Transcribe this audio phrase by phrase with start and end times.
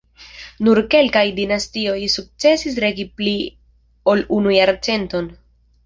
[0.67, 3.37] Nur kelkaj dinastioj sukcesis regi pli
[4.15, 5.35] ol unu jarcenton.